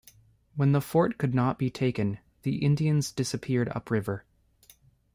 [0.55, 4.25] When the fort could not be taken, the Indians disappeared upriver.